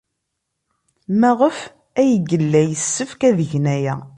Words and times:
Maɣef 1.19 1.57
ay 2.01 2.11
yella 2.29 2.61
yessefk 2.69 3.21
ad 3.29 3.37
gen 3.49 3.65
aya? 3.75 3.95